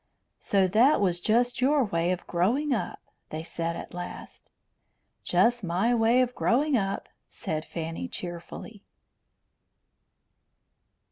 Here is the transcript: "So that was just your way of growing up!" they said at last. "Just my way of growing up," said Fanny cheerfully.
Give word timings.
"So 0.39 0.67
that 0.67 0.99
was 0.99 1.21
just 1.21 1.61
your 1.61 1.83
way 1.83 2.11
of 2.11 2.25
growing 2.25 2.73
up!" 2.73 2.99
they 3.29 3.43
said 3.43 3.75
at 3.75 3.93
last. 3.93 4.49
"Just 5.23 5.63
my 5.63 5.93
way 5.93 6.21
of 6.21 6.33
growing 6.33 6.75
up," 6.75 7.07
said 7.29 7.65
Fanny 7.65 8.07
cheerfully. 8.07 8.83